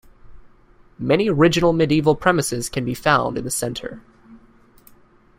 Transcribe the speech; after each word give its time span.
Many 0.97 1.29
original 1.29 1.73
medieval 1.73 2.15
premises 2.15 2.69
can 2.69 2.83
be 2.83 2.95
found 2.95 3.37
in 3.37 3.43
the 3.43 3.51
centre. 3.51 4.01